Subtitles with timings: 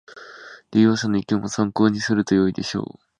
[0.71, 2.99] 利用者の意見も参考にするとよいでしょう